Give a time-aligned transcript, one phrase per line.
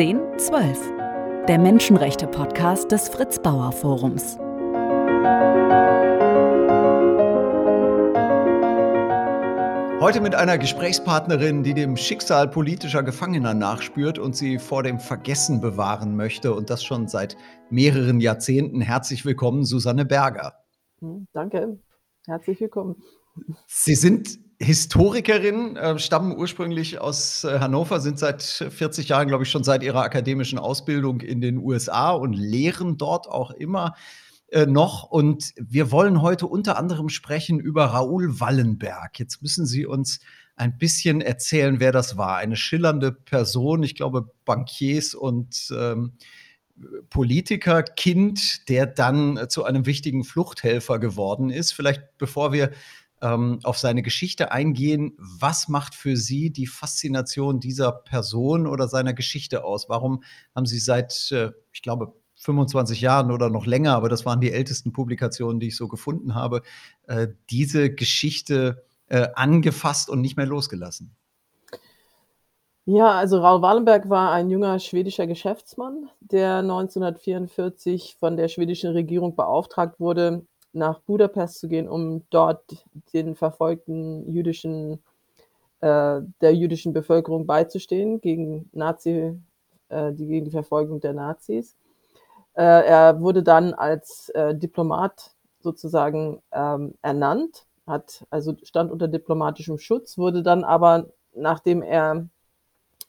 [0.00, 4.38] 1012, der Menschenrechte-Podcast des Fritz Bauer Forums.
[10.00, 15.60] Heute mit einer Gesprächspartnerin, die dem Schicksal politischer Gefangener nachspürt und sie vor dem Vergessen
[15.60, 17.36] bewahren möchte und das schon seit
[17.68, 18.80] mehreren Jahrzehnten.
[18.80, 20.54] Herzlich willkommen, Susanne Berger.
[21.00, 21.78] Hm, danke,
[22.24, 22.96] herzlich willkommen.
[23.66, 29.50] Sie sind Historikerin, äh, stammen ursprünglich aus äh, Hannover, sind seit 40 Jahren, glaube ich,
[29.50, 33.94] schon seit ihrer akademischen Ausbildung in den USA und lehren dort auch immer
[34.48, 35.04] äh, noch.
[35.04, 39.18] Und wir wollen heute unter anderem sprechen über Raoul Wallenberg.
[39.18, 40.20] Jetzt müssen Sie uns
[40.56, 42.36] ein bisschen erzählen, wer das war.
[42.36, 46.12] Eine schillernde Person, ich glaube, Bankiers und ähm,
[47.08, 51.72] Politiker, Kind, der dann zu einem wichtigen Fluchthelfer geworden ist.
[51.72, 52.72] Vielleicht bevor wir
[53.22, 59.12] ähm, auf seine Geschichte eingehen, was macht für Sie die Faszination dieser Person oder seiner
[59.12, 59.88] Geschichte aus?
[59.88, 60.22] Warum
[60.54, 64.50] haben Sie seit, äh, ich glaube, 25 Jahren oder noch länger, aber das waren die
[64.50, 66.62] ältesten Publikationen, die ich so gefunden habe,
[67.06, 71.14] äh, diese Geschichte äh, angefasst und nicht mehr losgelassen.
[72.86, 79.36] Ja, also Raoul Wallenberg war ein junger schwedischer Geschäftsmann, der 1944 von der schwedischen Regierung
[79.36, 82.62] beauftragt wurde, nach Budapest zu gehen, um dort
[83.12, 85.02] den verfolgten jüdischen,
[85.80, 89.38] äh, der jüdischen Bevölkerung beizustehen gegen Nazi,
[89.88, 91.76] äh, die, gegen die Verfolgung der Nazis.
[92.54, 99.78] Äh, er wurde dann als äh, Diplomat sozusagen ähm, ernannt, hat also stand unter diplomatischem
[99.78, 102.28] Schutz, wurde dann aber, nachdem er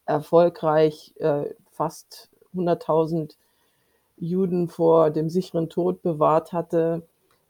[0.05, 3.35] erfolgreich äh, fast 100.000
[4.17, 7.03] Juden vor dem sicheren Tod bewahrt hatte,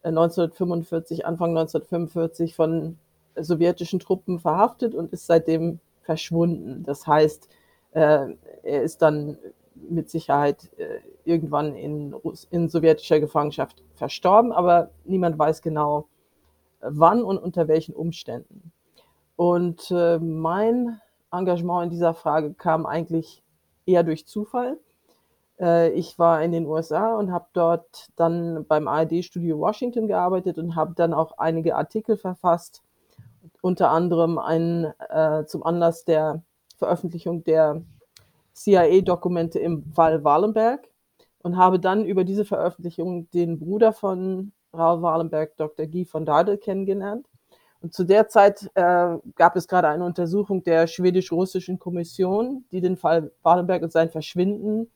[0.03, 2.97] 1945, äh, Anfang 1945 von
[3.35, 6.83] sowjetischen Truppen verhaftet und ist seitdem verschwunden.
[6.83, 7.47] Das heißt,
[7.91, 8.27] äh,
[8.63, 9.37] er ist dann
[9.75, 12.15] mit Sicherheit äh, irgendwann in,
[12.49, 16.07] in sowjetischer Gefangenschaft verstorben, aber niemand weiß genau,
[16.81, 18.71] wann und unter welchen Umständen.
[19.35, 20.99] Und mein
[21.31, 23.41] Engagement in dieser Frage kam eigentlich
[23.85, 24.77] eher durch Zufall.
[25.61, 30.75] Äh, ich war in den USA und habe dort dann beim ARD-Studio Washington gearbeitet und
[30.75, 32.81] habe dann auch einige Artikel verfasst,
[33.61, 36.41] unter anderem einen äh, zum Anlass der
[36.77, 37.83] Veröffentlichung der
[38.53, 40.87] CIA-Dokumente im Fall Wallenberg
[41.43, 45.85] und habe dann über diese Veröffentlichung den Bruder von Raoul Wallenberg, Dr.
[45.85, 47.27] Guy von Dardel, kennengelernt.
[47.81, 52.95] Und zu der Zeit äh, gab es gerade eine Untersuchung der schwedisch-russischen Kommission, die den
[52.95, 54.87] Fall Wallenberg und sein Verschwinden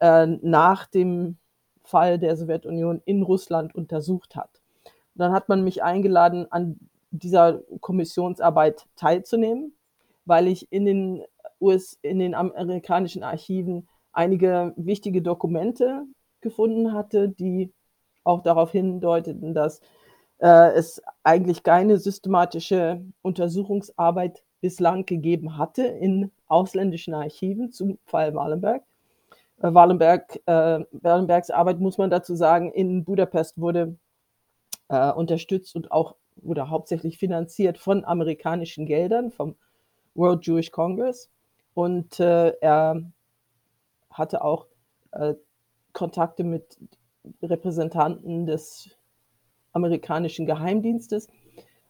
[0.00, 1.36] äh, nach dem
[1.84, 4.60] Fall der Sowjetunion in Russland untersucht hat.
[4.84, 6.78] Und dann hat man mich eingeladen, an
[7.10, 9.74] dieser Kommissionsarbeit teilzunehmen,
[10.24, 11.22] weil ich in den
[11.60, 16.04] US, in den amerikanischen Archiven einige wichtige Dokumente
[16.40, 17.72] gefunden hatte, die
[18.24, 19.80] auch darauf hindeuteten, dass
[20.38, 28.82] äh, es eigentlich keine systematische Untersuchungsarbeit bislang gegeben hatte in ausländischen Archiven zum Fall Wallenberg.
[29.58, 33.98] Äh, Wallenberg, äh, Wallenbergs Arbeit, muss man dazu sagen, in Budapest wurde
[34.88, 39.56] äh, unterstützt und auch wurde hauptsächlich finanziert von amerikanischen Geldern, vom
[40.14, 41.30] World Jewish Congress.
[41.74, 43.02] Und äh, er
[44.10, 44.66] hatte auch
[45.12, 45.34] äh,
[45.92, 46.78] Kontakte mit
[47.42, 48.90] Repräsentanten des
[49.72, 51.28] amerikanischen Geheimdienstes,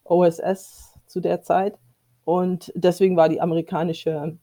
[0.05, 1.79] OSS zu der Zeit.
[2.25, 4.39] Und deswegen war die amerikanische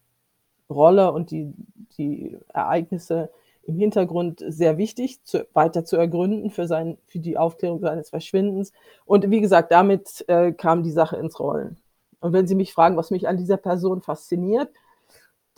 [0.69, 1.53] Rolle und die,
[1.97, 3.29] die Ereignisse
[3.65, 8.73] im Hintergrund sehr wichtig, zu, weiter zu ergründen für, sein, für die Aufklärung seines Verschwindens.
[9.05, 11.77] Und wie gesagt, damit äh, kam die Sache ins Rollen.
[12.19, 14.69] Und wenn Sie mich fragen, was mich an dieser Person fasziniert,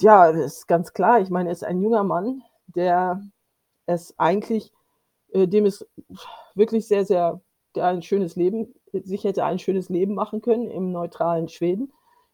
[0.01, 1.19] ja, das ist ganz klar.
[1.21, 3.21] Ich meine, er ist ein junger Mann, der
[3.85, 4.71] es eigentlich,
[5.31, 5.87] äh, dem es
[6.53, 7.41] wirklich sehr, sehr,
[7.75, 11.91] der ein schönes Leben, sich hätte ein schönes Leben machen können im neutralen Schweden.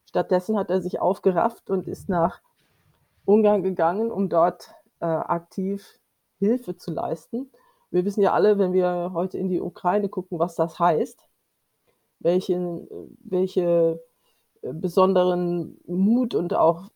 [0.08, 2.40] Stattdessen hat er sich aufgerafft und ist nach
[3.24, 5.98] Ungarn gegangen, um dort äh, aktiv
[6.38, 7.50] Hilfe zu leisten.
[7.90, 11.28] Wir wissen ja alle, wenn wir heute in die Ukraine gucken, was das heißt,
[12.20, 12.88] welche,
[13.24, 14.00] welche
[14.62, 16.90] äh, besonderen Mut und auch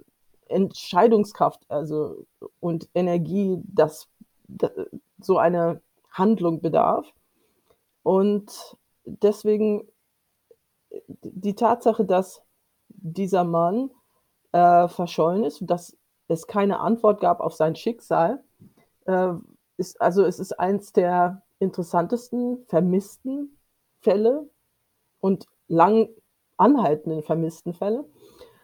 [0.49, 2.25] Entscheidungskraft also
[2.61, 4.09] und Energie, das,
[4.49, 4.71] das
[5.21, 5.81] so eine
[6.11, 7.13] Handlung bedarf.
[8.03, 9.87] Und deswegen
[11.23, 12.43] die Tatsache, dass
[12.89, 13.91] dieser Mann
[14.53, 15.97] äh, verschollen ist, dass
[16.29, 18.43] es keine Antwort gab auf sein Schicksal,
[19.07, 19.33] äh,
[19.77, 23.57] ist also es ist eins der interessantesten vermissten
[24.01, 24.49] Fälle
[25.21, 26.09] und lang
[26.57, 28.05] anhaltenden vermissten Fälle.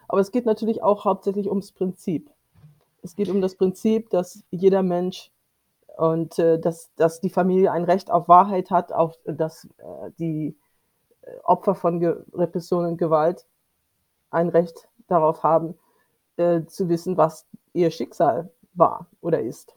[0.07, 2.29] Aber es geht natürlich auch hauptsächlich ums Prinzip.
[3.01, 5.31] Es geht um das Prinzip, dass jeder Mensch
[5.97, 10.57] und äh, dass, dass die Familie ein Recht auf Wahrheit hat, auf dass äh, die
[11.21, 13.45] äh, Opfer von Ge Repression und Gewalt
[14.31, 15.77] ein Recht darauf haben,
[16.37, 19.75] äh, zu wissen, was ihr Schicksal war oder ist.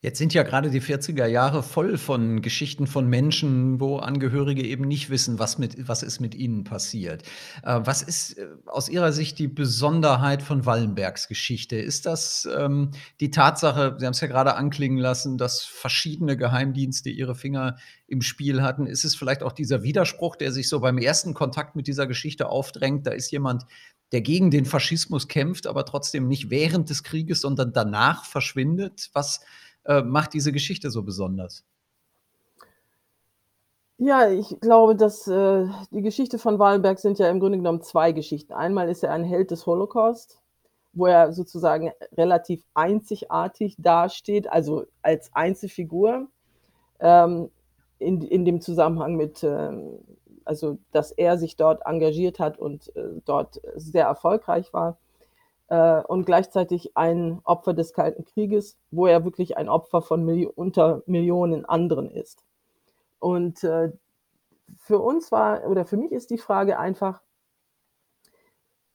[0.00, 4.86] Jetzt sind ja gerade die 40er Jahre voll von Geschichten von Menschen, wo Angehörige eben
[4.86, 7.24] nicht wissen, was, mit, was ist mit ihnen passiert.
[7.64, 11.74] Äh, was ist äh, aus Ihrer Sicht die Besonderheit von Wallenbergs Geschichte?
[11.74, 17.10] Ist das ähm, die Tatsache, Sie haben es ja gerade anklingen lassen, dass verschiedene Geheimdienste
[17.10, 17.74] ihre Finger
[18.06, 18.86] im Spiel hatten?
[18.86, 22.50] Ist es vielleicht auch dieser Widerspruch, der sich so beim ersten Kontakt mit dieser Geschichte
[22.50, 23.04] aufdrängt?
[23.04, 23.64] Da ist jemand,
[24.12, 29.10] der gegen den Faschismus kämpft, aber trotzdem nicht während des Krieges, sondern danach verschwindet.
[29.12, 29.40] Was
[29.84, 31.64] äh, macht diese Geschichte so besonders?
[34.00, 38.12] Ja, ich glaube, dass äh, die Geschichte von Wallenberg sind ja im Grunde genommen zwei
[38.12, 38.52] Geschichten.
[38.52, 40.40] Einmal ist er ein Held des Holocaust,
[40.92, 46.28] wo er sozusagen relativ einzigartig dasteht, also als Einzelfigur,
[47.00, 47.50] ähm,
[47.98, 49.72] in, in dem Zusammenhang mit, äh,
[50.48, 54.98] also dass er sich dort engagiert hat und äh, dort sehr erfolgreich war
[55.68, 60.46] äh, und gleichzeitig ein Opfer des Kalten Krieges, wo er wirklich ein Opfer von Milli
[60.46, 62.44] unter Millionen anderen ist.
[63.18, 63.92] Und äh,
[64.78, 67.22] für uns war, oder für mich ist die Frage einfach,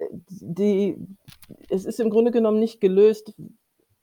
[0.09, 0.97] die,
[1.69, 3.33] es ist im Grunde genommen nicht gelöst,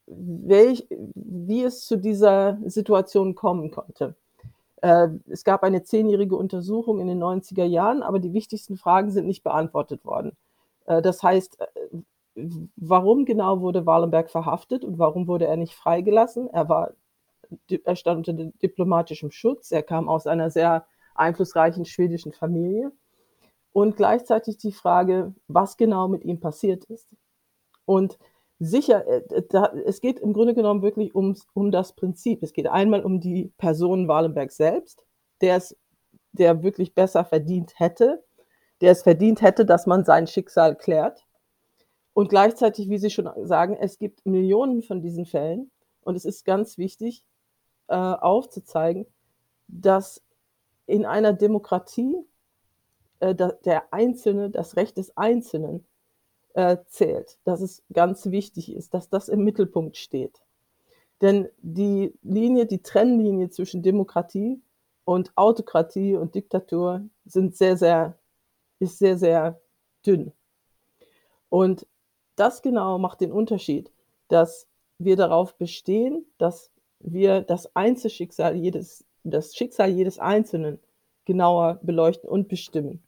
[0.07, 4.15] welch, wie es zu dieser Situation kommen konnte.
[4.83, 9.27] Äh, es gab eine zehnjährige Untersuchung in den 90er Jahren, aber die wichtigsten Fragen sind
[9.27, 10.37] nicht beantwortet worden.
[10.87, 11.59] Äh, das heißt,
[12.77, 16.49] warum genau wurde Wallenberg verhaftet und warum wurde er nicht freigelassen?
[16.49, 16.93] Er war,
[17.85, 19.73] er stand unter diplomatischem Schutz.
[19.73, 22.93] Er kam aus einer sehr einflussreichen schwedischen Familie.
[23.73, 27.09] Und gleichzeitig die Frage, was genau mit ihm passiert ist.
[27.85, 28.19] Und
[28.61, 29.23] sicher, äh,
[29.87, 32.43] es geht im Grunde genommen wirklich um, um das Prinzip.
[32.43, 35.05] Es geht einmal um die Person Wallenberg selbst,
[35.41, 35.77] der es,
[36.33, 38.23] der wirklich besser verdient hätte,
[38.81, 41.27] der es verdient hätte, dass man sein Schicksal klärt.
[42.13, 45.71] Und gleichzeitig, wie Sie schon sagen, es gibt Millionen von diesen Fällen.
[46.03, 47.25] Und es ist ganz wichtig
[47.89, 49.07] äh, aufzuzeigen,
[49.69, 50.23] dass
[50.87, 52.17] in einer Demokratie
[53.21, 55.87] äh, da, der Einzelne, das Recht des Einzelnen
[56.55, 57.39] äh, zählt.
[57.45, 60.41] Dass es ganz wichtig ist, dass das im Mittelpunkt steht.
[61.21, 64.63] Denn die Linie, die Trennlinie zwischen Demokratie
[65.05, 68.19] und Autokratie und Diktatur sind sehr, sehr,
[68.79, 69.61] ist sehr, sehr
[70.07, 70.33] dünn.
[71.49, 71.87] Und
[72.37, 73.93] das genau macht den Unterschied,
[74.29, 74.67] dass
[74.99, 76.71] wir darauf bestehen, dass
[77.01, 80.79] wir das Einzelschicksal jedes, das Schicksal jedes Einzelnen
[81.25, 83.03] genauer beleuchten und bestimmen.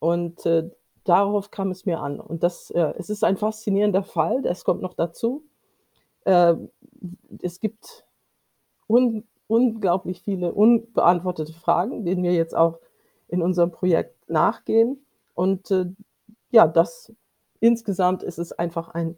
[0.00, 0.70] Und äh,
[1.08, 2.20] darauf kam es mir an.
[2.20, 5.44] Und das, äh, es ist ein faszinierender Fall, das kommt noch dazu.
[6.24, 6.54] Äh,
[7.42, 8.06] es gibt
[8.88, 12.80] un unglaublich viele unbeantwortete Fragen, denen wir jetzt auch
[13.28, 15.04] in unserem Projekt nachgehen.
[15.34, 15.86] Und äh,
[16.50, 17.14] ja, das
[17.60, 19.16] insgesamt ist es einfach ein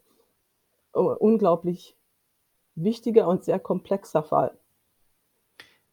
[0.95, 1.97] äh, unglaublich
[2.77, 4.57] wichtiger und sehr komplexer Fall.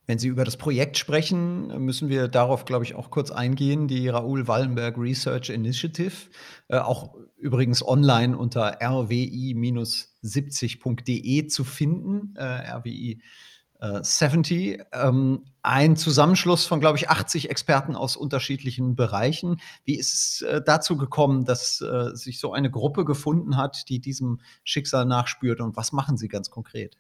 [0.08, 3.90] Wenn Sie über das Projekt sprechen, müssen wir darauf, glaube ich, auch kurz eingehen.
[3.90, 6.30] Die Raoul Wallenberg Research Initiative,
[6.70, 12.34] äh, auch übrigens online unter rwi-70.de zu finden.
[12.38, 13.22] Äh, RWI
[13.80, 19.62] 70, ähm, ein Zusammenschluss von, glaube ich, 80 Experten aus unterschiedlichen Bereichen.
[19.86, 24.00] Wie ist es äh, dazu gekommen, dass äh, sich so eine Gruppe gefunden hat, die
[24.00, 26.98] diesem Schicksal nachspürt und was machen Sie ganz konkret?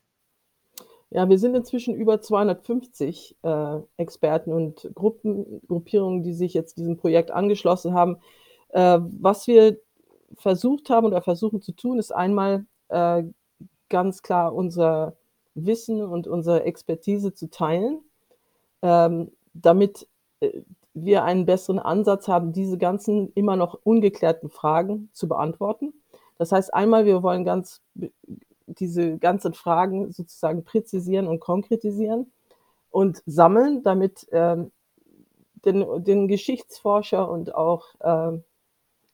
[1.09, 6.97] Ja, wir sind inzwischen über 250 äh, Experten und Gruppen, Gruppierungen, die sich jetzt diesem
[6.97, 8.17] Projekt angeschlossen haben.
[8.69, 9.79] Äh, was wir
[10.35, 13.23] versucht haben oder versuchen zu tun, ist einmal äh,
[13.89, 15.15] ganz klar unser
[15.55, 18.01] Wissen und unsere Expertise zu teilen,
[18.81, 20.07] ähm, damit
[20.41, 20.61] äh,
[20.93, 25.93] wir einen besseren Ansatz haben, diese ganzen immer noch ungeklärten Fragen zu beantworten.
[26.37, 27.81] Das heißt, einmal, wir wollen ganz
[28.67, 32.31] diese ganzen Fragen sozusagen präzisieren und konkretisieren
[32.91, 34.71] und sammeln, damit ähm,
[35.65, 38.39] den, den Geschichtsforscher und auch äh,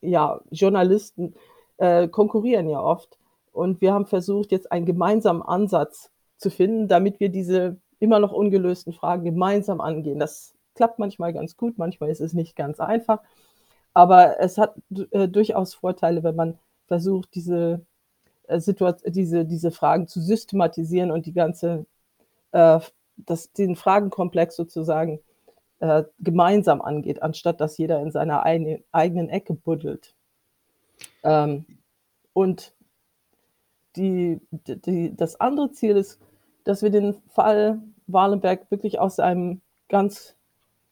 [0.00, 1.34] ja, Journalisten
[1.78, 3.18] äh, konkurrieren ja oft.
[3.52, 8.32] Und wir haben versucht, jetzt einen gemeinsamen Ansatz zu finden, damit wir diese immer noch
[8.32, 10.18] ungelösten Fragen gemeinsam angehen.
[10.18, 13.20] Das klappt manchmal ganz gut, manchmal ist es nicht ganz einfach,
[13.94, 14.74] aber es hat
[15.12, 17.80] äh, durchaus Vorteile, wenn man versucht, diese,
[18.48, 18.60] äh,
[19.06, 21.86] diese, diese Fragen zu systematisieren und die ganze,
[22.52, 22.80] äh,
[23.16, 25.20] das, den Fragenkomplex sozusagen
[25.80, 30.14] äh, gemeinsam angeht, anstatt dass jeder in seiner eigenen, eigenen Ecke buddelt.
[31.22, 31.66] Ähm,
[32.32, 32.74] und
[33.96, 36.20] die, die, das andere Ziel ist,
[36.64, 40.36] dass wir den Fall Walenberg wirklich aus einem ganz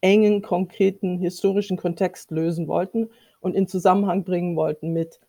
[0.00, 5.20] engen, konkreten historischen Kontext lösen wollten und in Zusammenhang bringen wollten mit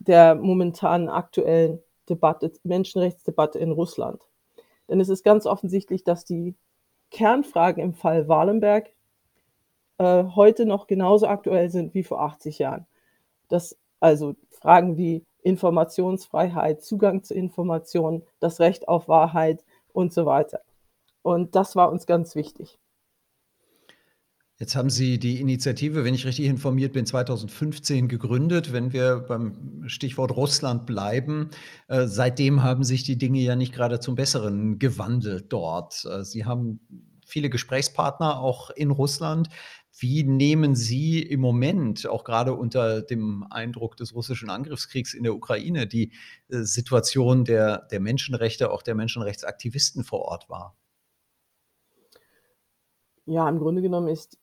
[0.00, 4.22] der momentanen aktuellen Debatte, Menschenrechtsdebatte in Russland.
[4.88, 6.54] Denn es ist ganz offensichtlich, dass die
[7.10, 8.90] Kernfragen im Fall Wallenberg
[9.98, 12.86] äh, heute noch genauso aktuell sind wie vor 80 Jahren.
[13.48, 20.60] Das, also Fragen wie Informationsfreiheit, Zugang zu Informationen, das Recht auf Wahrheit und so weiter.
[21.22, 22.78] Und das war uns ganz wichtig.
[24.60, 28.72] Jetzt haben Sie die Initiative, wenn ich richtig informiert bin, 2015 gegründet.
[28.72, 31.50] Wenn wir beim Stichwort Russland bleiben,
[31.86, 36.04] äh, seitdem haben sich die Dinge ja nicht gerade zum Besseren gewandelt dort.
[36.04, 36.80] Äh, Sie haben
[37.24, 39.48] viele Gesprächspartner auch in Russland.
[39.96, 45.36] Wie nehmen Sie im Moment, auch gerade unter dem Eindruck des russischen Angriffskriegs in der
[45.36, 46.10] Ukraine, die
[46.48, 50.76] äh, Situation der, der Menschenrechte, auch der Menschenrechtsaktivisten vor Ort wahr?
[53.24, 54.36] Ja, im Grunde genommen ist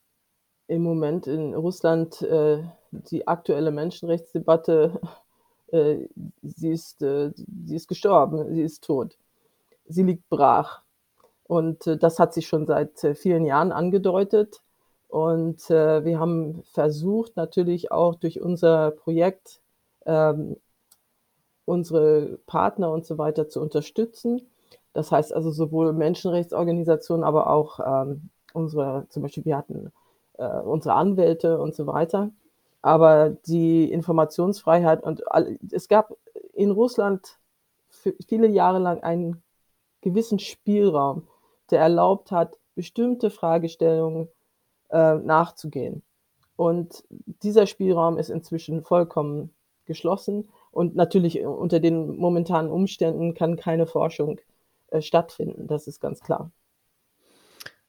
[0.68, 5.00] im Moment in Russland äh, die aktuelle Menschenrechtsdebatte,
[5.68, 6.08] äh,
[6.42, 9.18] sie, ist, äh, sie ist gestorben, sie ist tot.
[9.88, 10.82] Sie liegt brach.
[11.44, 14.62] Und äh, das hat sich schon seit äh, vielen Jahren angedeutet.
[15.08, 19.62] Und äh, wir haben versucht, natürlich auch durch unser Projekt
[20.06, 20.58] ähm,
[21.66, 24.42] unsere Partner und so weiter zu unterstützen.
[24.94, 29.92] Das heißt also sowohl Menschenrechtsorganisationen, aber auch ähm, unsere, zum Beispiel wir hatten
[30.38, 32.32] äh, unsere Anwälte und so weiter.
[32.82, 36.16] Aber die Informationsfreiheit und all, es gab
[36.54, 37.40] in Russland
[38.28, 39.42] viele Jahre lang einen
[40.02, 41.28] gewissen Spielraum,
[41.72, 44.30] der erlaubt hat, bestimmte Fragestellungen
[44.92, 46.04] äh, nachzugehen.
[46.56, 49.54] Und dieser Spielraum ist inzwischen vollkommen
[49.86, 50.50] geschlossen.
[50.72, 54.40] Und natürlich unter den momentanen Umständen kann keine Forschung
[54.88, 55.68] äh, stattfinden.
[55.68, 56.52] Das ist ganz klar.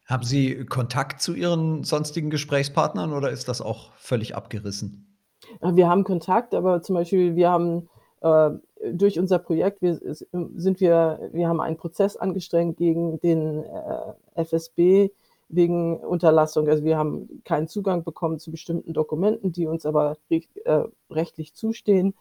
[0.06, 5.18] Haben Sie Kontakt zu Ihren sonstigen Gesprächspartnern oder ist das auch völlig abgerissen?
[5.60, 7.88] Wir haben Kontakt, aber zum Beispiel wir haben
[8.20, 8.50] äh,
[8.92, 15.10] durch unser Projekt wir, sind wir, wir haben einen Prozess angestrengt gegen den äh, FSB
[15.48, 16.68] wegen Unterlassung.
[16.68, 22.14] Also wir haben keinen Zugang bekommen zu bestimmten Dokumenten, die uns aber äh, rechtlich zustehen.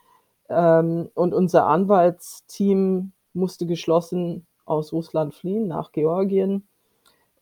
[0.50, 6.68] Ähm, und unser Anwaltsteam musste geschlossen aus Russland fliehen nach Georgien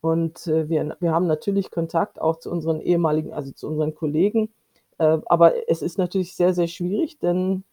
[0.04, 4.50] und äh, wir, wir haben natürlich Kontakt auch zu unseren ehemaligen, also zu unseren Kollegen.
[4.98, 7.64] Äh, aber es ist natürlich sehr, sehr schwierig, denn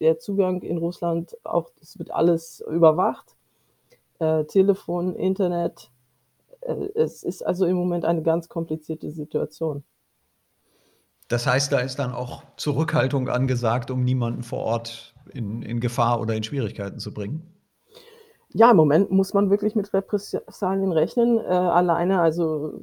[0.00, 3.36] der Zugang in Russland, auch es wird alles überwacht.
[4.18, 5.90] Äh, Telefon, Internet.
[6.60, 9.82] Äh, es ist also im Moment eine ganz komplizierte Situation.
[11.28, 16.20] Das heißt, da ist dann auch Zurückhaltung angesagt, um niemanden vor Ort in, in Gefahr
[16.20, 17.59] oder in Schwierigkeiten zu bringen?
[18.52, 21.38] Ja, im Moment muss man wirklich mit Repressalien rechnen.
[21.38, 22.74] Äh, alleine, also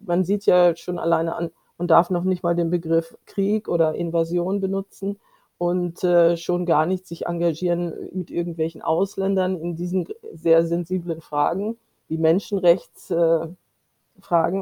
[0.00, 3.94] man sieht ja schon alleine an, man darf noch nicht mal den Begriff Krieg oder
[3.94, 5.18] Invasion benutzen
[5.58, 11.76] und äh, schon gar nicht sich engagieren mit irgendwelchen Ausländern in diesen sehr sensiblen Fragen
[12.08, 13.54] wie Menschenrechtsfragen.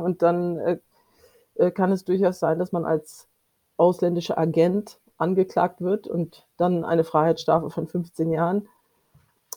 [0.00, 0.78] Äh, und dann äh,
[1.56, 3.28] äh, kann es durchaus sein, dass man als
[3.76, 8.68] ausländischer Agent angeklagt wird und dann eine Freiheitsstrafe von 15 Jahren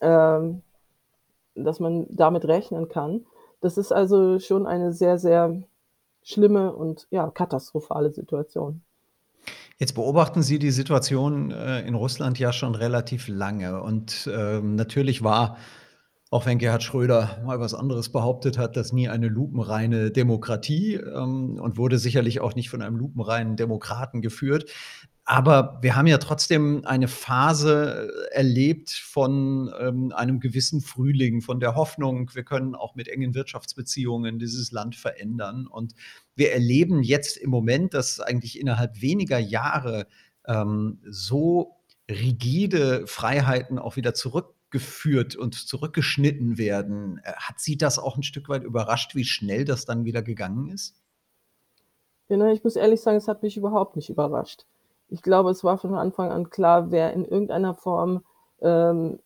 [0.02, 0.64] ähm,
[1.56, 3.26] dass man damit rechnen kann.
[3.62, 5.62] Das ist also schon eine sehr, sehr
[6.24, 8.82] schlimme und ja, katastrophale Situation.
[9.78, 13.82] Jetzt beobachten Sie die Situation äh, in Russland ja schon relativ lange.
[13.82, 15.58] Und ähm, natürlich war,
[16.30, 21.60] auch wenn Gerhard Schröder mal was anderes behauptet hat, das nie eine lupenreine Demokratie ähm,
[21.60, 24.70] und wurde sicherlich auch nicht von einem lupenreinen Demokraten geführt.
[25.32, 31.62] Aber wir haben ja trotzdem eine Phase äh, erlebt von ähm, einem gewissen Frühling, von
[31.62, 35.68] der Hoffnung, wir können auch mit engen Wirtschaftsbeziehungen dieses Land verändern.
[35.68, 35.94] Und
[36.36, 40.06] wir erleben jetzt im Moment, dass eigentlich innerhalb weniger Jahre
[40.48, 41.78] ähm, so
[42.10, 47.22] rigide Freiheiten auch wieder zurückgeführt und zurückgeschnitten werden.
[47.24, 50.68] Äh, hat Sie das auch ein Stück weit überrascht, wie schnell das dann wieder gegangen
[50.68, 51.02] ist?
[52.28, 54.66] Ja, ich muss ehrlich sagen, es hat mich überhaupt nicht überrascht
[55.12, 58.24] ich glaube, es war von Anfang an klar, wer in irgendeiner Form
[58.62, 59.20] ähm,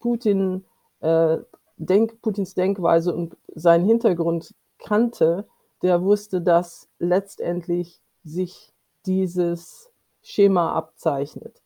[0.00, 0.64] Putin,
[1.00, 1.38] äh,
[1.78, 5.46] Denk, Putins Denkweise und seinen Hintergrund kannte,
[5.82, 8.72] der wusste, dass letztendlich sich
[9.06, 9.90] dieses
[10.22, 11.62] Schema abzeichnet.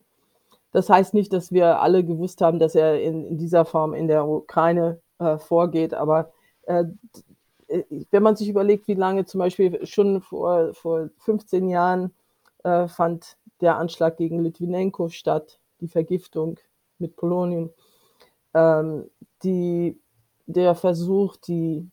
[0.73, 4.09] Das heißt nicht, dass wir alle gewusst haben, dass er in, in dieser Form in
[4.09, 6.33] der Ukraine äh, vorgeht, aber
[6.67, 6.85] äh,
[8.11, 12.13] wenn man sich überlegt, wie lange zum Beispiel schon vor, vor 15 Jahren
[12.65, 16.59] äh, fand der Anschlag gegen Litvinenko statt, die Vergiftung
[16.99, 17.71] mit Polonien,
[18.55, 19.11] ähm,
[19.43, 19.99] die,
[20.47, 21.89] der Versuch, die,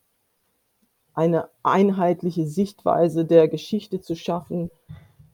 [1.13, 4.69] eine einheitliche Sichtweise der Geschichte zu schaffen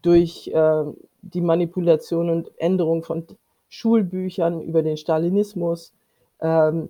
[0.02, 0.84] durch äh,
[1.22, 3.28] die Manipulation und Änderung von
[3.68, 5.92] Schulbüchern über den Stalinismus.
[6.40, 6.90] Ähm,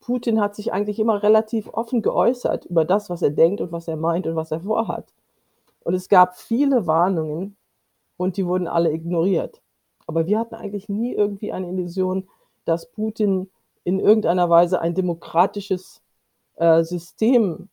[0.00, 3.88] Putin hat sich eigentlich immer relativ offen geäußert über das, was er denkt und was
[3.88, 5.12] er meint und was er vorhat.
[5.86, 7.56] Und es gab viele Warnungen
[8.16, 9.62] und die wurden alle ignoriert.
[10.08, 12.28] Aber wir hatten eigentlich nie irgendwie eine Illusion,
[12.64, 13.52] dass Putin
[13.84, 16.02] in irgendeiner Weise ein demokratisches
[16.56, 17.68] äh, System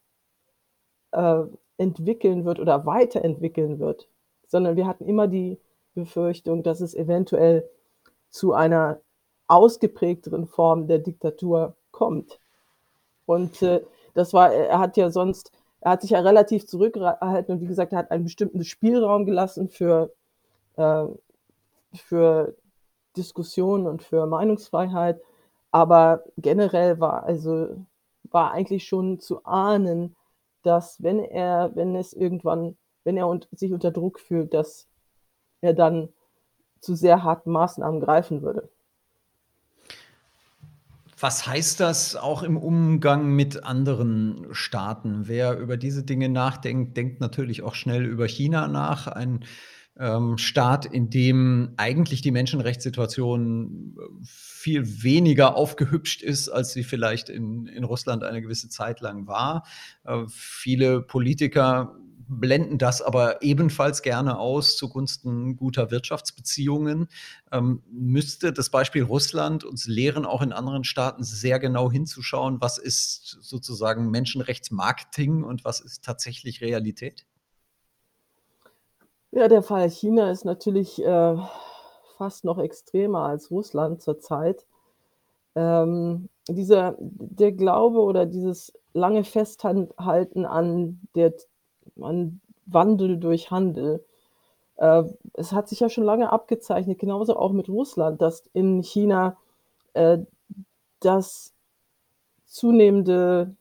[1.09, 1.41] äh,
[1.77, 4.07] entwickeln wird oder weiterentwickeln wird,
[4.45, 5.57] sondern wir hatten immer die
[5.95, 7.67] Befürchtung, dass es eventuell
[8.29, 9.01] zu einer
[9.47, 12.39] ausgeprägteren Form der Diktatur kommt.
[13.25, 15.51] Und äh, das war, er hat ja sonst,
[15.83, 19.67] er hat sich ja relativ zurückgehalten und wie gesagt, er hat einen bestimmten Spielraum gelassen
[19.67, 20.13] für,
[20.77, 21.05] äh,
[21.93, 22.55] für
[23.17, 25.21] Diskussion und für Meinungsfreiheit.
[25.71, 27.75] Aber generell war also
[28.31, 30.15] war eigentlich schon zu ahnen,
[30.63, 34.87] dass wenn er, wenn es irgendwann, wenn er und, sich unter Druck fühlt, dass
[35.61, 36.09] er dann
[36.79, 38.69] zu sehr harten Maßnahmen greifen würde.
[41.23, 45.29] Was heißt das auch im Umgang mit anderen Staaten?
[45.29, 49.07] Wer über diese Dinge nachdenkt, denkt natürlich auch schnell über China nach.
[49.07, 49.45] Ein
[49.97, 57.29] ähm, Staat, in dem eigentlich die Menschenrechtssituation äh, viel weniger aufgehübscht ist, als sie vielleicht
[57.29, 59.65] in, in Russland eine gewisse Zeit lang war.
[60.03, 61.95] Äh, viele Politiker
[62.27, 67.07] blenden das aber ebenfalls gerne aus zugunsten guter Wirtschaftsbeziehungen.
[67.51, 72.77] Ähm, müsste das Beispiel Russland uns lehren, auch in anderen Staaten sehr genau hinzuschauen, was
[72.77, 77.25] ist sozusagen Menschenrechtsmarketing und was ist tatsächlich Realität?
[79.31, 81.37] Ja, der Fall China ist natürlich äh,
[82.17, 84.65] fast noch extremer als Russland zurzeit.
[85.55, 91.33] Ähm, dieser, der Glaube oder dieses lange Festhalten an, der,
[92.01, 94.03] an Wandel durch Handel,
[94.77, 95.03] äh,
[95.33, 99.37] es hat sich ja schon lange abgezeichnet, genauso auch mit Russland, dass in China
[99.93, 100.19] äh,
[100.99, 101.53] das
[102.45, 103.55] zunehmende,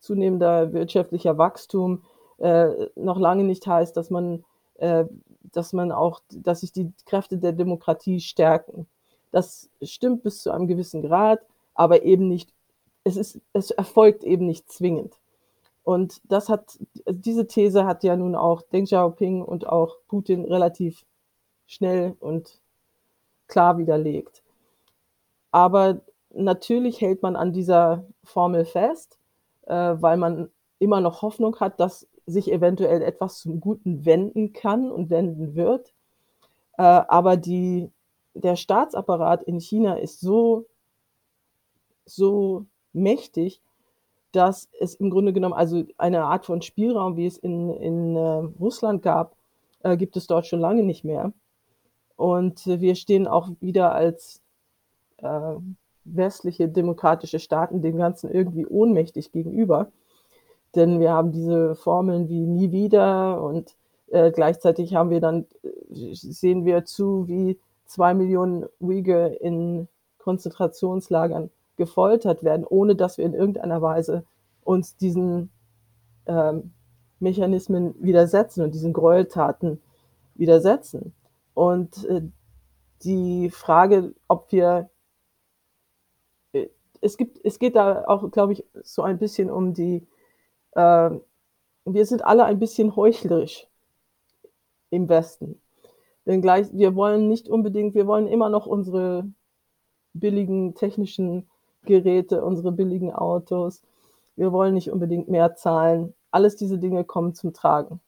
[0.00, 2.02] zunehmender wirtschaftlicher Wachstum
[2.38, 4.44] äh, noch lange nicht heißt, dass man
[4.76, 5.04] äh,
[5.52, 8.86] dass man auch, dass sich die Kräfte der Demokratie stärken.
[9.30, 11.40] Das stimmt bis zu einem gewissen Grad,
[11.74, 12.52] aber eben nicht,
[13.04, 15.18] es ist, es erfolgt eben nicht zwingend.
[15.84, 21.04] Und das hat, diese These hat ja nun auch Deng Xiaoping und auch Putin relativ
[21.66, 22.60] schnell und
[23.48, 24.42] klar widerlegt.
[25.50, 29.18] Aber natürlich hält man an dieser Formel fest,
[29.66, 34.90] äh, weil man immer noch Hoffnung hat, dass sich eventuell etwas zum Guten wenden kann
[34.90, 35.92] und wenden wird.
[36.78, 37.90] Äh, aber die,
[38.34, 40.66] der Staatsapparat in China ist so,
[42.04, 43.60] so mächtig,
[44.32, 48.20] dass es im Grunde genommen, also eine Art von Spielraum, wie es in, in äh,
[48.60, 49.36] Russland gab,
[49.82, 51.32] äh, gibt es dort schon lange nicht mehr.
[52.16, 54.40] Und wir stehen auch wieder als
[55.18, 55.54] äh,
[56.04, 59.90] westliche demokratische Staaten dem Ganzen irgendwie ohnmächtig gegenüber.
[60.74, 63.74] Denn wir haben diese Formeln wie nie wieder und
[64.10, 71.50] äh, gleichzeitig haben wir dann, äh, sehen wir zu, wie zwei Millionen Uyghur in Konzentrationslagern
[71.76, 74.24] gefoltert werden, ohne dass wir in irgendeiner Weise
[74.62, 75.50] uns diesen
[76.26, 76.72] ähm,
[77.18, 79.80] Mechanismen widersetzen und diesen Gräueltaten
[80.34, 81.14] widersetzen.
[81.54, 82.22] Und äh,
[83.02, 84.90] die Frage, ob wir,
[86.52, 86.68] äh,
[87.00, 90.06] es gibt, es geht da auch, glaube ich, so ein bisschen um die
[90.72, 91.10] äh,
[91.84, 93.66] wir sind alle ein bisschen heuchlerisch
[94.90, 95.60] im Westen.
[96.26, 99.26] Denn gleich, wir wollen nicht unbedingt, wir wollen immer noch unsere
[100.12, 101.48] billigen technischen
[101.84, 103.82] Geräte, unsere billigen Autos.
[104.36, 106.14] Wir wollen nicht unbedingt mehr zahlen.
[106.30, 108.00] Alles diese Dinge kommen zum Tragen.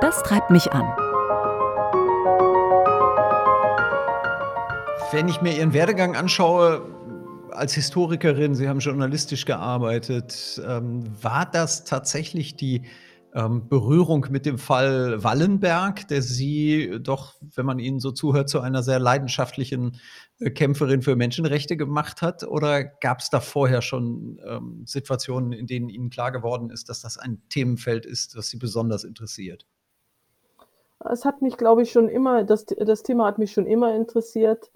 [0.00, 0.84] Das treibt mich an.
[5.10, 6.82] Wenn ich mir Ihren Werdegang anschaue,
[7.50, 10.60] als Historikerin, Sie haben journalistisch gearbeitet.
[10.66, 12.82] Ähm, war das tatsächlich die
[13.34, 18.60] ähm, Berührung mit dem Fall Wallenberg, der Sie doch, wenn man Ihnen so zuhört, zu
[18.60, 19.98] einer sehr leidenschaftlichen
[20.38, 22.44] äh, Kämpferin für Menschenrechte gemacht hat?
[22.44, 27.02] Oder gab es da vorher schon ähm, Situationen, in denen Ihnen klar geworden ist, dass
[27.02, 29.66] das ein Themenfeld ist, das Sie besonders interessiert?
[31.00, 34.70] Es hat mich, glaube ich, schon immer, das, das Thema hat mich schon immer interessiert.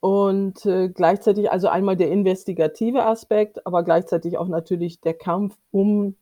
[0.00, 6.16] Und äh, gleichzeitig also einmal der investigative Aspekt, aber gleichzeitig auch natürlich der Kampf um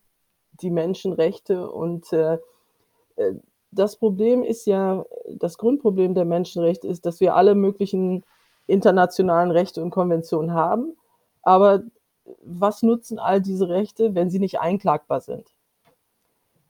[0.60, 2.38] die Menschenrechte und äh,
[3.16, 3.34] äh
[3.76, 8.24] das Problem ist ja das Grundproblem der Menschenrechte ist, dass wir alle möglichen
[8.68, 10.96] internationalen Rechte und Konventionen haben,
[11.42, 11.82] aber
[12.42, 15.52] was nutzen all diese Rechte, wenn sie nicht einklagbar sind?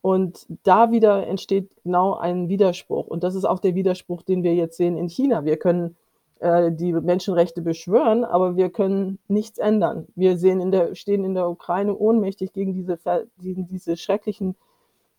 [0.00, 3.06] Und da wieder entsteht genau ein Widerspruch.
[3.06, 5.44] Und das ist auch der Widerspruch, den wir jetzt sehen in China.
[5.44, 5.96] Wir können
[6.44, 10.06] äh, die Menschenrechte beschwören, aber wir können nichts ändern.
[10.14, 12.98] Wir sehen in der, stehen in der Ukraine ohnmächtig gegen diese,
[13.38, 14.54] gegen diese schrecklichen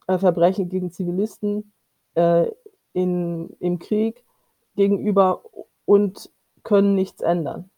[0.06, 1.72] äh, Verbrechen gegen Zivilisten
[2.14, 2.52] äh,
[2.94, 4.24] in, im Krieg
[4.76, 5.42] gegenüber
[5.86, 6.30] und
[6.62, 7.72] können nichts ändern.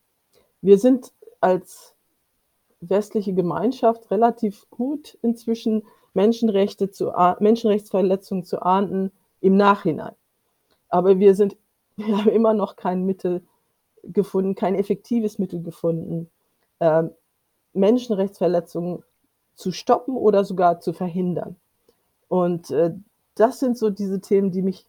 [0.61, 1.95] Wir sind als
[2.81, 5.83] westliche Gemeinschaft relativ gut inzwischen
[6.13, 10.15] Menschenrechte zu, Menschenrechtsverletzungen zu ahnden im Nachhinein.
[10.89, 11.55] Aber wir sind,
[12.05, 13.43] wir haben immer noch kein Mittel
[14.03, 16.29] gefunden, kein effektives Mittel gefunden,
[16.79, 17.03] äh,
[17.73, 19.03] Menschenrechtsverletzungen
[19.55, 21.55] zu stoppen oder sogar zu verhindern.
[22.27, 22.93] Und äh,
[23.35, 24.85] das sind so diese Themen, die mich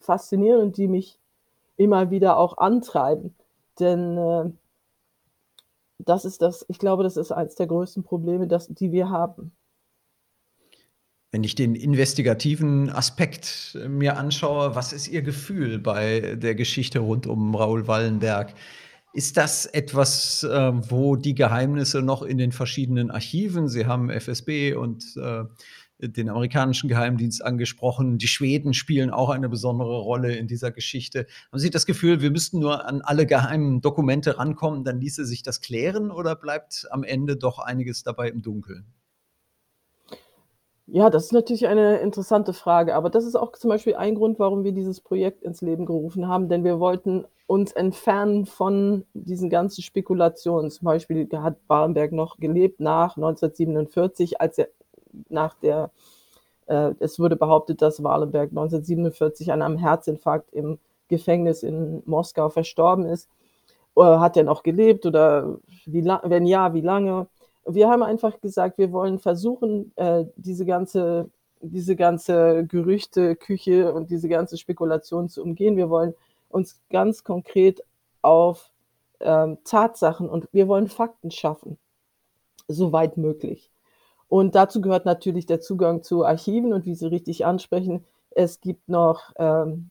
[0.00, 1.18] faszinieren und die mich
[1.76, 3.34] immer wieder auch antreiben.
[3.80, 4.50] Denn äh,
[5.98, 9.52] das ist das, ich glaube, das ist eines der größten Probleme, das, die wir haben.
[11.34, 17.00] Wenn ich den investigativen Aspekt äh, mir anschaue, was ist Ihr Gefühl bei der Geschichte
[17.00, 18.54] rund um Raoul Wallenberg?
[19.12, 24.74] Ist das etwas, äh, wo die Geheimnisse noch in den verschiedenen Archiven, Sie haben FSB
[24.74, 25.42] und äh,
[25.98, 28.18] den amerikanischen Geheimdienst angesprochen.
[28.18, 31.26] Die Schweden spielen auch eine besondere Rolle in dieser Geschichte.
[31.50, 35.42] Haben Sie das Gefühl, wir müssten nur an alle geheimen Dokumente rankommen, dann ließe sich
[35.42, 38.86] das klären oder bleibt am Ende doch einiges dabei im Dunkeln?
[40.86, 44.38] Ja, das ist natürlich eine interessante Frage, aber das ist auch zum Beispiel ein Grund,
[44.38, 49.48] warum wir dieses Projekt ins Leben gerufen haben, denn wir wollten uns entfernen von diesen
[49.48, 50.70] ganzen Spekulationen.
[50.70, 54.68] Zum Beispiel hat Barenberg noch gelebt nach 1947, als er
[55.30, 55.90] nach der,
[56.66, 63.06] äh, es wurde behauptet, dass Wallenberg 1947 an einem Herzinfarkt im Gefängnis in Moskau verstorben
[63.06, 63.28] ist.
[63.94, 67.28] Oder hat er noch gelebt oder wie, wenn ja, wie lange?
[67.66, 71.30] Wir haben einfach gesagt, wir wollen versuchen, äh, diese ganze
[71.64, 75.76] diese ganze Gerüchteküche und diese ganze Spekulation zu umgehen.
[75.76, 76.14] Wir wollen
[76.48, 77.82] uns ganz konkret
[78.22, 78.70] auf
[79.20, 81.78] ähm, Tatsachen und wir wollen Fakten schaffen,
[82.68, 83.70] soweit möglich.
[84.28, 88.88] Und dazu gehört natürlich der Zugang zu Archiven und wie Sie richtig ansprechen, es gibt
[88.88, 89.90] noch ähm,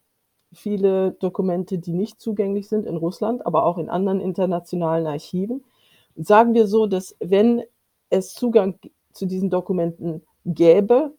[0.52, 5.64] viele Dokumente, die nicht zugänglich sind in Russland, aber auch in anderen internationalen Archiven.
[6.16, 7.64] Sagen wir so, dass wenn
[8.10, 8.80] es Zugang
[9.12, 11.14] zu diesen Dokumenten gäbe,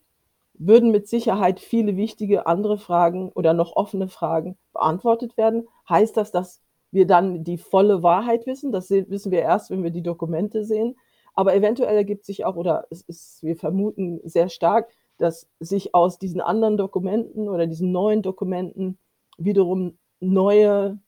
[0.54, 5.66] würden mit Sicherheit viele wichtige andere Fragen oder noch offene Fragen beantwortet werden.
[5.88, 8.70] Heißt das, dass wir dann die volle Wahrheit wissen?
[8.70, 10.96] Das wissen wir erst, wenn wir die Dokumente sehen.
[11.35, 16.18] Aber eventuell ergibt sich auch, oder es ist, wir vermuten sehr stark, dass sich aus
[16.18, 18.98] diesen anderen Dokumenten oder diesen neuen Dokumenten
[19.37, 20.98] wiederum neue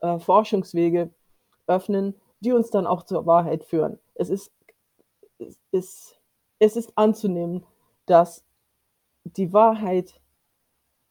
[0.00, 1.10] äh, Forschungswege
[1.66, 3.98] öffnen, die uns dann auch zur Wahrheit führen.
[4.14, 4.52] Es ist,
[5.38, 6.20] es ist,
[6.58, 7.64] es ist anzunehmen,
[8.06, 8.44] dass
[9.24, 10.20] die Wahrheit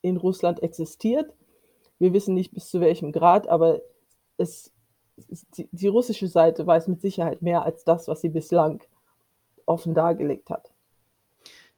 [0.02, 1.34] in Russland existiert.
[2.00, 3.82] Wir wissen nicht bis zu welchem Grad, aber
[4.38, 4.72] es
[5.58, 8.84] die, die russische Seite weiß mit Sicherheit mehr als das, was sie bislang
[9.66, 10.72] offen dargelegt hat.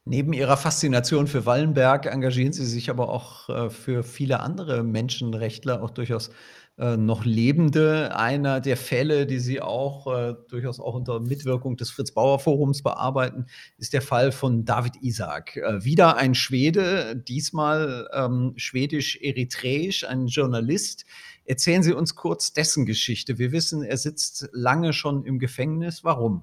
[0.06, 5.82] Neben Ihrer Faszination für Wallenberg engagieren Sie sich aber auch äh, für viele andere Menschenrechtler,
[5.82, 6.30] auch durchaus
[6.78, 8.16] äh, noch Lebende.
[8.16, 13.46] Einer der Fälle, die Sie auch äh, durchaus auch unter Mitwirkung des Fritz-Bauer-Forums bearbeiten,
[13.78, 15.56] ist der Fall von David Isaac.
[15.56, 21.04] Äh, wieder ein Schwede, diesmal ähm, schwedisch-eritreisch, ein Journalist,
[21.46, 23.38] Erzählen Sie uns kurz dessen Geschichte.
[23.38, 26.02] Wir wissen, er sitzt lange schon im Gefängnis.
[26.02, 26.42] Warum?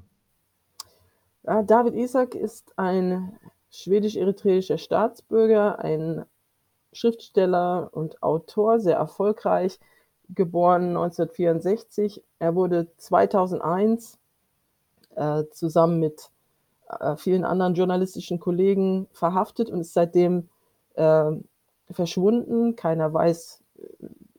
[1.44, 3.36] David Isaac ist ein
[3.72, 6.26] schwedisch-eritreischer Staatsbürger, ein
[6.94, 9.80] Schriftsteller und Autor, sehr erfolgreich,
[10.34, 12.24] geboren 1964.
[12.40, 14.18] Er wurde 2001
[15.16, 16.30] äh, zusammen mit
[17.00, 20.50] äh, vielen anderen journalistischen Kollegen verhaftet und ist seitdem
[20.96, 21.32] äh,
[21.90, 22.76] verschwunden.
[22.76, 23.62] Keiner weiß,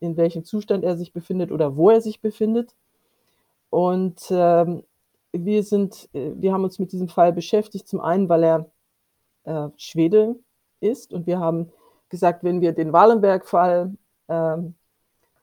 [0.00, 2.74] in welchem Zustand er sich befindet oder wo er sich befindet.
[3.70, 4.85] Und ähm,
[5.33, 8.70] wir sind, wir haben uns mit diesem Fall beschäftigt, zum einen, weil er
[9.44, 10.37] äh, Schwede
[10.81, 11.72] ist und wir haben
[12.09, 13.94] gesagt, wenn wir den Wallenberg-Fall
[14.28, 14.57] äh,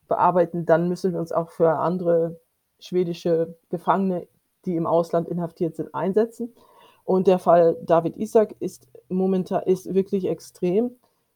[0.09, 2.39] bearbeiten, dann müssen wir uns auch für andere
[2.79, 4.27] schwedische Gefangene,
[4.65, 6.53] die im Ausland inhaftiert sind, einsetzen.
[7.05, 10.91] Und der Fall David Isaac ist momentan ist wirklich extrem,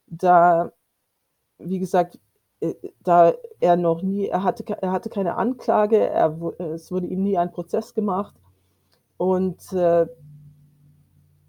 [0.08, 0.72] da,
[1.58, 2.20] wie gesagt,
[2.60, 7.24] äh, da er noch nie, er hatte, er hatte keine Anklage, er, es wurde ihm
[7.24, 8.36] nie ein Prozess gemacht.
[9.18, 10.08] Und äh,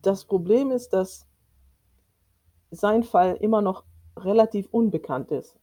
[0.02, 1.26] das Problem ist, dass
[2.70, 3.84] sein Fall immer noch
[4.16, 5.56] relativ unbekannt ist.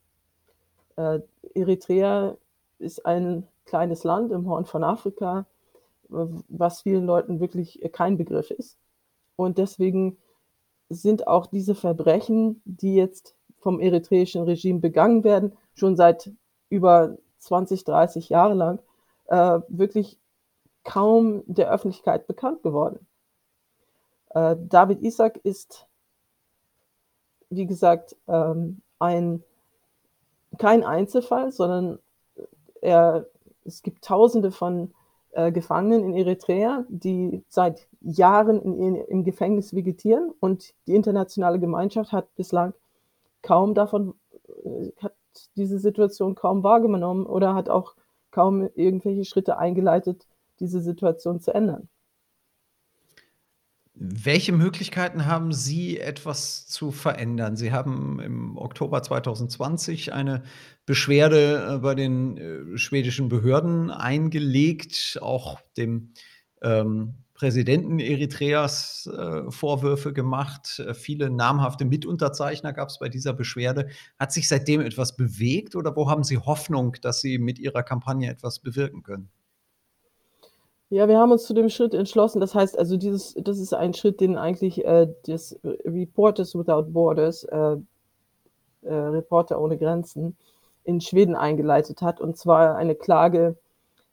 [0.95, 1.19] Äh,
[1.53, 2.37] Eritrea
[2.79, 5.45] ist ein kleines Land im Horn von Afrika,
[6.09, 8.77] was vielen Leuten wirklich kein Begriff ist.
[9.37, 10.17] Und deswegen
[10.89, 16.31] sind auch diese Verbrechen, die jetzt vom eritreischen Regime begangen werden, schon seit
[16.69, 18.79] über 20, 30 Jahre lang,
[19.27, 20.19] äh, wirklich
[20.83, 23.05] kaum der Öffentlichkeit bekannt geworden.
[24.29, 25.87] Äh, David Isaac ist,
[27.49, 29.43] wie gesagt, ähm, ein,
[30.57, 31.99] kein Einzelfall, sondern
[32.81, 33.27] er,
[33.63, 34.93] es gibt Tausende von
[35.31, 41.59] äh, Gefangenen in Eritrea, die seit Jahren in, in, im Gefängnis vegetieren und die internationale
[41.59, 42.73] Gemeinschaft hat bislang
[43.41, 44.13] kaum davon,
[44.65, 45.13] äh, hat
[45.55, 47.95] diese Situation kaum wahrgenommen oder hat auch
[48.31, 50.27] kaum irgendwelche Schritte eingeleitet,
[50.59, 51.87] diese Situation zu ändern.
[54.03, 57.55] Welche Möglichkeiten haben Sie, etwas zu verändern?
[57.55, 60.41] Sie haben im Oktober 2020 eine
[60.87, 66.15] Beschwerde äh, bei den äh, schwedischen Behörden eingelegt, auch dem
[66.63, 70.79] ähm, Präsidenten Eritreas äh, Vorwürfe gemacht.
[70.79, 73.87] Äh, viele namhafte Mitunterzeichner gab es bei dieser Beschwerde.
[74.17, 78.31] Hat sich seitdem etwas bewegt oder wo haben Sie Hoffnung, dass Sie mit Ihrer Kampagne
[78.31, 79.29] etwas bewirken können?
[80.91, 82.41] Ja, wir haben uns zu dem Schritt entschlossen.
[82.41, 87.45] Das heißt also, dieses, das ist ein Schritt, den eigentlich äh, das Reporters Without Borders,
[87.45, 87.77] äh,
[88.81, 90.35] äh, Reporter ohne Grenzen,
[90.83, 92.19] in Schweden eingeleitet hat.
[92.19, 93.55] Und zwar eine Klage,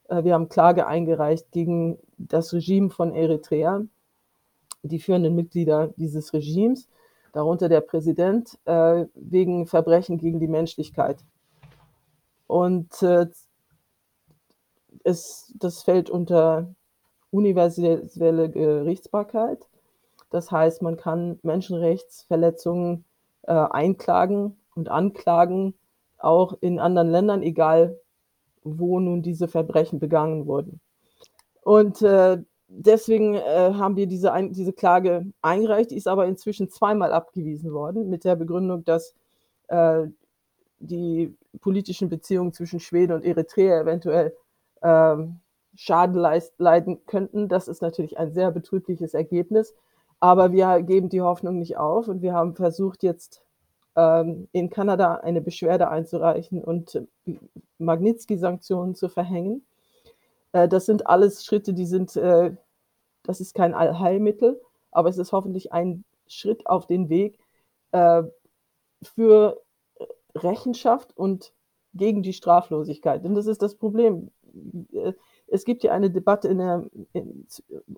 [0.07, 3.83] äh, wir haben Klage eingereicht gegen das Regime von Eritrea,
[4.85, 6.89] die führenden Mitglieder dieses Regimes,
[7.33, 11.25] darunter der Präsident, äh, wegen Verbrechen gegen die Menschlichkeit.
[12.47, 13.27] Und äh,
[15.09, 16.75] es, das fällt unter
[17.31, 19.69] universelle Gerichtsbarkeit.
[20.31, 23.05] Das heißt, man kann Menschenrechtsverletzungen
[23.43, 25.75] äh, einklagen und anklagen,
[26.19, 27.99] auch in anderen Ländern, egal
[28.63, 30.81] wo nun diese Verbrechen begangen wurden.
[31.63, 36.69] Und äh, deswegen äh, haben wir diese, ein, diese Klage eingereicht, die ist aber inzwischen
[36.69, 39.15] zweimal abgewiesen worden, mit der Begründung, dass
[39.69, 40.07] äh,
[40.81, 44.35] die politischen Beziehungen zwischen Schweden und Eritrea eventuell
[44.83, 45.41] ähm,
[45.75, 46.21] Schaden
[46.59, 47.49] leiden könnten.
[47.49, 49.75] Das ist natürlich ein sehr betrübliches Ergebnis.
[50.21, 53.43] Aber wir geben die Hoffnung nicht auf und wir haben versucht, jetzt
[53.95, 57.01] ähm, in Kanada eine Beschwerde einzureichen und
[57.79, 59.65] Magnitsky-Sanktionen zu verhängen.
[60.53, 62.53] Äh, das sind alles Schritte, die sind, äh,
[63.23, 64.61] das ist kein Allheilmittel,
[64.91, 67.39] aber es ist hoffentlich ein Schritt auf den Weg
[67.93, 68.23] äh,
[69.03, 69.61] für
[70.35, 71.53] Rechenschaft und
[71.95, 73.25] gegen die Straflosigkeit.
[73.25, 74.31] Denn das ist das Problem.
[75.47, 77.47] Es gibt ja eine Debatte in der, in,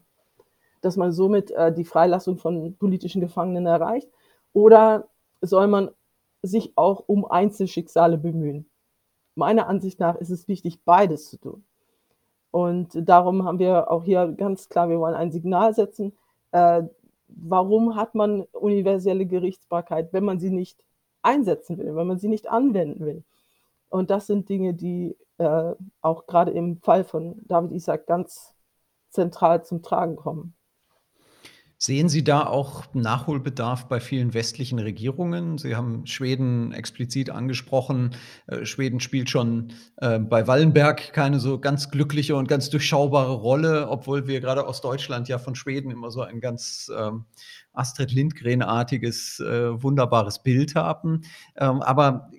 [0.80, 4.08] dass man somit äh, die Freilassung von politischen Gefangenen erreicht?
[4.52, 5.08] Oder
[5.40, 5.90] soll man
[6.46, 8.66] sich auch um Einzelschicksale bemühen.
[9.34, 11.64] Meiner Ansicht nach ist es wichtig, beides zu tun.
[12.50, 16.16] Und darum haben wir auch hier ganz klar, wir wollen ein Signal setzen.
[16.52, 16.84] Äh,
[17.26, 20.84] warum hat man universelle Gerichtsbarkeit, wenn man sie nicht
[21.22, 23.24] einsetzen will, wenn man sie nicht anwenden will?
[23.88, 28.54] Und das sind Dinge, die äh, auch gerade im Fall von David Isaac ganz
[29.10, 30.54] zentral zum Tragen kommen.
[31.84, 35.58] Sehen Sie da auch Nachholbedarf bei vielen westlichen Regierungen?
[35.58, 38.16] Sie haben Schweden explizit angesprochen.
[38.46, 43.86] Äh, Schweden spielt schon äh, bei Wallenberg keine so ganz glückliche und ganz durchschaubare Rolle,
[43.90, 47.26] obwohl wir gerade aus Deutschland ja von Schweden immer so ein ganz ähm,
[47.74, 51.20] Astrid Lindgren-artiges, äh, wunderbares Bild haben.
[51.58, 52.30] Ähm, aber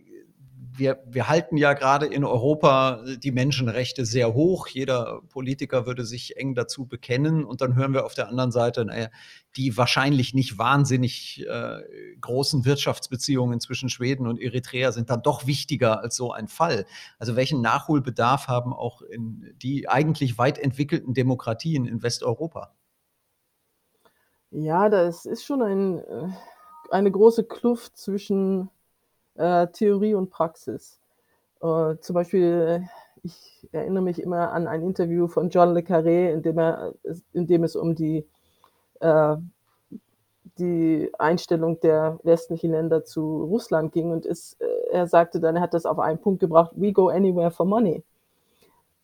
[0.78, 4.68] wir, wir halten ja gerade in Europa die Menschenrechte sehr hoch.
[4.68, 7.44] Jeder Politiker würde sich eng dazu bekennen.
[7.44, 9.10] Und dann hören wir auf der anderen Seite, naja,
[9.56, 11.82] die wahrscheinlich nicht wahnsinnig äh,
[12.20, 16.86] großen Wirtschaftsbeziehungen zwischen Schweden und Eritrea sind dann doch wichtiger als so ein Fall.
[17.20, 19.02] Also welchen Nachholbedarf haben auch
[19.62, 22.74] die eigentlich weit entwickelten Demokratien in Westeuropa?
[24.52, 26.30] Ja, das ist schon ein, äh,
[26.90, 28.70] eine große Kluft zwischen
[29.36, 31.00] äh, Theorie und Praxis.
[31.62, 32.88] Äh, zum Beispiel,
[33.24, 36.94] ich erinnere mich immer an ein Interview von John Le Carré, in dem, er,
[37.34, 38.26] in dem es um die,
[39.00, 39.36] äh,
[40.58, 44.12] die Einstellung der westlichen Länder zu Russland ging.
[44.12, 47.10] Und es, äh, er sagte dann, er hat das auf einen Punkt gebracht, we go
[47.10, 48.04] anywhere for money.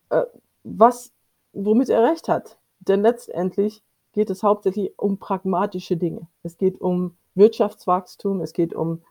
[0.09, 0.25] Äh,
[0.63, 1.11] was,
[1.53, 2.57] womit er recht hat.
[2.79, 6.27] Denn letztendlich geht es hauptsächlich um pragmatische Dinge.
[6.43, 9.01] Es geht um Wirtschaftswachstum, es geht um,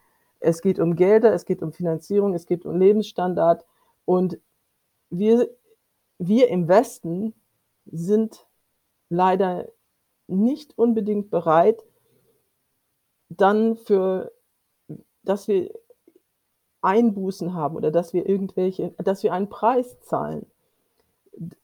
[0.41, 3.65] es geht um Gelder, es geht um Finanzierung, es geht um Lebensstandard.
[4.05, 4.39] Und
[5.11, 5.49] wir,
[6.19, 7.35] wir im Westen
[7.87, 8.47] sind
[9.11, 9.69] leider
[10.27, 11.85] nicht unbedingt bereit,
[13.29, 14.33] dann für,
[15.23, 15.71] dass wir
[16.83, 20.47] Einbußen haben oder dass wir irgendwelche, dass wir einen Preis zahlen.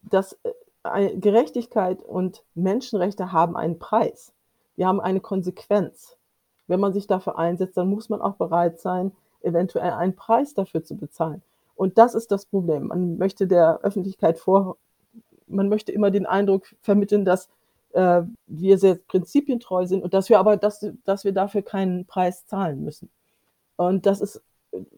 [0.03, 0.39] Dass
[0.85, 4.33] äh, Gerechtigkeit und Menschenrechte haben einen Preis.
[4.77, 6.16] Wir haben eine Konsequenz.
[6.67, 10.83] Wenn man sich dafür einsetzt, dann muss man auch bereit sein, eventuell einen Preis dafür
[10.83, 11.43] zu bezahlen.
[11.75, 12.89] Und das ist das Problem.
[12.89, 14.77] Man möchte der Öffentlichkeit vor,
[15.47, 17.49] man möchte immer den Eindruck vermitteln, dass
[17.93, 22.47] äh, wir sehr prinzipientreu sind und dass wir aber, dass, dass wir dafür keinen Preis
[22.47, 23.11] zahlen müssen.
[23.77, 24.43] Und das ist,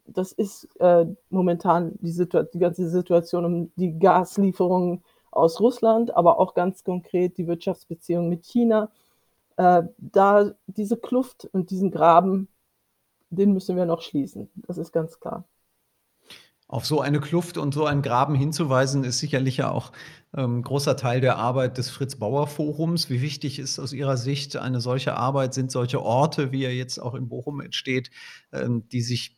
[0.07, 6.54] das ist äh, momentan die, die ganze Situation um die Gaslieferungen aus Russland, aber auch
[6.54, 8.90] ganz konkret die Wirtschaftsbeziehungen mit China.
[9.59, 12.47] Äh, da diese Kluft und diesen Graben,
[13.29, 14.49] den müssen wir noch schließen.
[14.55, 15.44] Das ist ganz klar.
[16.68, 19.90] Auf so eine Kluft und so einen Graben hinzuweisen, ist sicherlich ja auch
[20.37, 23.11] ähm, großer Teil der Arbeit des Fritz-Bauer-Forums.
[23.11, 25.55] Wie wichtig ist aus Ihrer Sicht eine solche Arbeit?
[25.55, 28.11] Sind solche Orte, wie er jetzt auch in Bochum entsteht,
[28.53, 29.37] ähm, die sich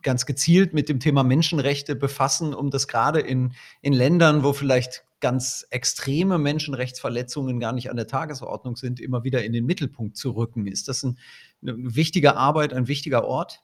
[0.00, 5.04] ganz gezielt mit dem Thema Menschenrechte befassen, um das gerade in, in Ländern, wo vielleicht
[5.20, 10.30] ganz extreme Menschenrechtsverletzungen gar nicht an der Tagesordnung sind, immer wieder in den Mittelpunkt zu
[10.32, 10.66] rücken?
[10.66, 11.18] Ist das ein,
[11.62, 13.62] eine wichtige Arbeit, ein wichtiger Ort?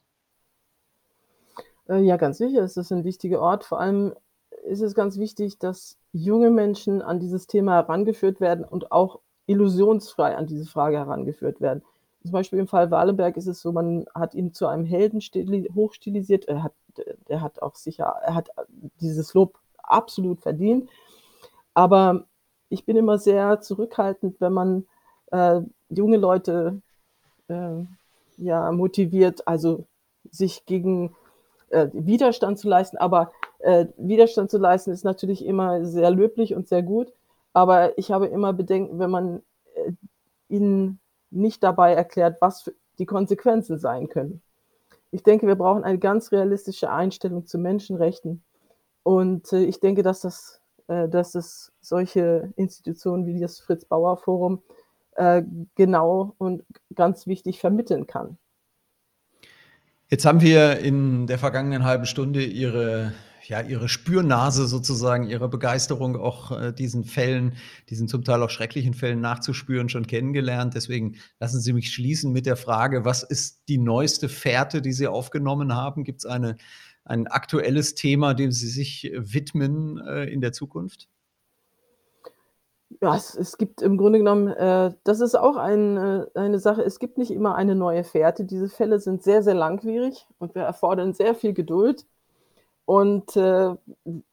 [1.88, 3.64] Äh, ja, ganz sicher ist das ein wichtiger Ort.
[3.64, 4.14] Vor allem
[4.64, 10.36] ist es ganz wichtig, dass junge Menschen an dieses Thema herangeführt werden und auch illusionsfrei
[10.36, 11.82] an diese Frage herangeführt werden.
[12.22, 15.20] Zum Beispiel im Fall Wallenberg ist es so, man hat ihn zu einem Helden
[15.74, 16.46] hochstilisiert.
[16.46, 16.72] Er hat,
[17.28, 18.50] er hat auch sicher, er hat
[19.00, 20.90] dieses Lob absolut verdient.
[21.76, 22.24] Aber
[22.70, 24.86] ich bin immer sehr zurückhaltend, wenn man
[25.30, 25.60] äh,
[25.90, 26.80] junge Leute
[27.48, 27.84] äh,
[28.38, 29.84] ja, motiviert, also
[30.30, 31.14] sich gegen
[31.68, 32.96] äh, Widerstand zu leisten.
[32.96, 37.12] Aber äh, Widerstand zu leisten ist natürlich immer sehr löblich und sehr gut.
[37.52, 39.42] Aber ich habe immer Bedenken, wenn man
[39.74, 39.92] äh,
[40.48, 40.98] ihnen
[41.30, 44.40] nicht dabei erklärt, was die Konsequenzen sein können.
[45.10, 48.42] Ich denke, wir brauchen eine ganz realistische Einstellung zu Menschenrechten.
[49.02, 54.62] Und äh, ich denke, dass, das, dass es solche Institutionen wie das Fritz-Bauer-Forum
[55.16, 55.42] äh,
[55.74, 56.62] genau und
[56.94, 58.38] ganz wichtig vermitteln kann.
[60.08, 63.12] Jetzt haben wir in der vergangenen halben Stunde Ihre,
[63.46, 67.56] ja, Ihre Spürnase sozusagen, Ihre Begeisterung auch äh, diesen Fällen,
[67.90, 70.74] diesen zum Teil auch schrecklichen Fällen nachzuspüren, schon kennengelernt.
[70.74, 75.08] Deswegen lassen Sie mich schließen mit der Frage, was ist die neueste Fährte, die Sie
[75.08, 76.04] aufgenommen haben?
[76.04, 76.56] Gibt es eine,
[77.06, 81.08] ein aktuelles Thema, dem Sie sich widmen äh, in der Zukunft?
[83.00, 86.82] Ja, es, es gibt im Grunde genommen, äh, das ist auch ein, äh, eine Sache,
[86.82, 88.44] es gibt nicht immer eine neue Fährte.
[88.44, 92.06] Diese Fälle sind sehr, sehr langwierig und wir erfordern sehr viel Geduld.
[92.84, 93.74] Und äh,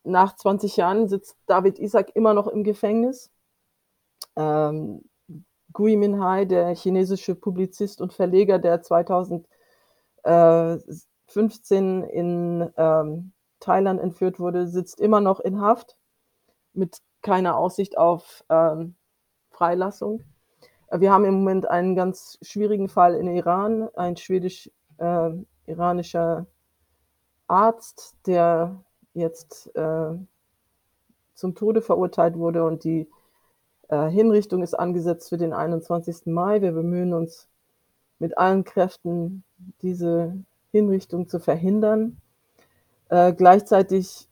[0.03, 3.31] nach 20 Jahren sitzt David Isaac immer noch im Gefängnis.
[4.35, 5.03] Ähm,
[5.73, 8.81] Gui Minhai, der chinesische Publizist und Verleger, der
[11.33, 15.97] 2015 in ähm, Thailand entführt wurde, sitzt immer noch in Haft
[16.73, 18.95] mit keine Aussicht auf ähm,
[19.49, 20.23] Freilassung.
[20.91, 26.45] Wir haben im Moment einen ganz schwierigen Fall in Iran, ein schwedisch-iranischer äh,
[27.47, 28.79] Arzt, der
[29.13, 30.15] jetzt äh,
[31.33, 33.09] zum Tode verurteilt wurde und die
[33.89, 36.27] äh, Hinrichtung ist angesetzt für den 21.
[36.27, 36.61] Mai.
[36.61, 37.47] Wir bemühen uns
[38.19, 39.43] mit allen Kräften,
[39.81, 40.37] diese
[40.73, 42.17] Hinrichtung zu verhindern.
[43.09, 44.27] Äh, gleichzeitig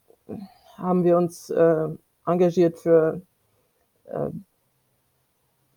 [0.75, 1.88] haben wir uns äh,
[2.25, 3.21] engagiert für,
[4.06, 4.30] äh,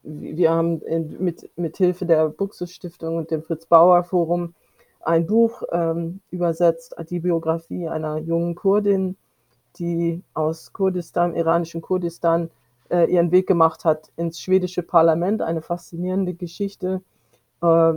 [0.03, 4.55] wir haben in, mit, mit Hilfe der Buxus Stiftung und dem Fritz Bauer Forum
[5.01, 9.19] ein Buch ähm, übersetzt, die Biografie einer jungen Kurdin,
[9.79, 12.51] die aus Kurdistan, iranischen Kurdistan,
[12.89, 15.43] äh, ihren Weg gemacht hat ins schwedische Parlament.
[15.43, 17.03] Eine faszinierende Geschichte.
[17.61, 17.95] Äh,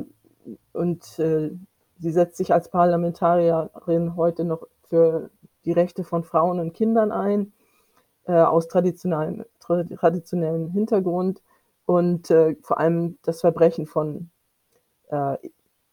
[0.73, 1.51] und äh,
[1.99, 5.29] sie setzt sich als Parlamentarierin heute noch für
[5.65, 7.53] die Rechte von Frauen und Kindern ein
[8.25, 11.41] äh, aus traditionellem, traditionellem Hintergrund
[11.85, 14.29] und äh, vor allem das Verbrechen von
[15.09, 15.37] äh,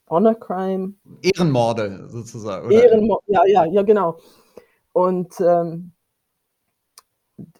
[0.08, 0.94] Honor Crime.
[1.22, 2.66] Ehrenmorde sozusagen.
[2.66, 2.84] Oder?
[2.84, 4.18] Ehrenmord, ja, ja, ja, genau.
[4.92, 5.92] Und ähm,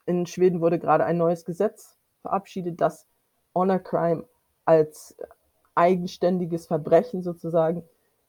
[0.07, 3.07] in Schweden wurde gerade ein neues Gesetz verabschiedet, das
[3.55, 4.24] Honor Crime
[4.64, 5.16] als
[5.74, 7.82] eigenständiges Verbrechen sozusagen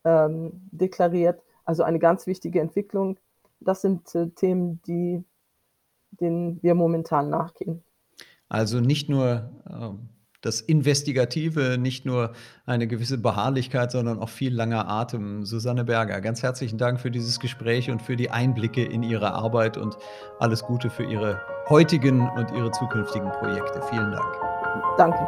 [0.05, 1.41] ähm, deklariert.
[1.65, 3.17] Also eine ganz wichtige Entwicklung.
[3.59, 5.23] Das sind äh, Themen, die
[6.21, 7.83] denen wir momentan nachgehen.
[8.47, 9.89] Also nicht nur äh,
[10.41, 12.33] das Investigative, nicht nur
[12.65, 15.43] eine gewisse Beharrlichkeit, sondern auch viel langer Atem.
[15.43, 19.77] Susanne Berger, ganz herzlichen Dank für dieses Gespräch und für die Einblicke in Ihre Arbeit
[19.77, 19.97] und
[20.39, 23.81] alles Gute für Ihre heutigen und Ihre zukünftigen Projekte.
[23.89, 24.35] Vielen Dank.
[24.97, 25.27] Danke.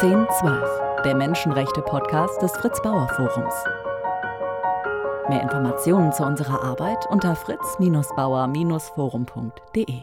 [0.00, 3.54] 1012, der Menschenrechte-Podcast des Fritz Bauer Forums.
[5.28, 10.02] Mehr Informationen zu unserer Arbeit unter fritz-bauer-forum.de.